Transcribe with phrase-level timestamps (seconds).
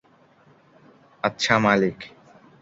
[1.23, 1.97] আচ্ছা, মালিক।